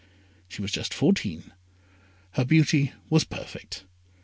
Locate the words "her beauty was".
2.31-3.23